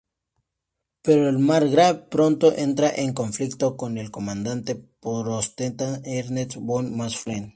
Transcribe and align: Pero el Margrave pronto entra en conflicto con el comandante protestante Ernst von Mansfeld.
Pero 1.03 1.29
el 1.29 1.37
Margrave 1.37 2.07
pronto 2.09 2.53
entra 2.53 2.89
en 2.89 3.13
conflicto 3.13 3.77
con 3.77 3.99
el 3.99 4.09
comandante 4.09 4.73
protestante 4.99 6.01
Ernst 6.05 6.55
von 6.59 6.97
Mansfeld. 6.97 7.49